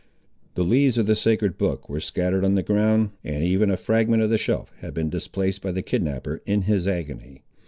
The 0.55 0.63
leaves 0.63 0.97
of 0.97 1.05
the 1.05 1.15
sacred 1.15 1.59
book 1.59 1.87
were 1.87 1.99
scattered 1.99 2.43
on 2.43 2.55
the 2.55 2.63
ground, 2.63 3.11
and 3.23 3.43
even 3.43 3.69
a 3.69 3.77
fragment 3.77 4.23
of 4.23 4.31
the 4.31 4.37
shelf 4.39 4.73
had 4.79 4.95
been 4.95 5.11
displaced 5.11 5.61
by 5.61 5.71
the 5.71 5.83
kidnapper 5.83 6.41
in 6.47 6.63
his 6.63 6.87
agony. 6.87 7.43